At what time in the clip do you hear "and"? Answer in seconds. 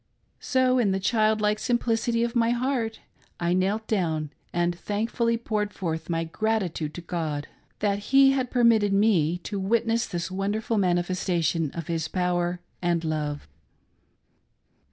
4.51-4.75, 12.81-13.03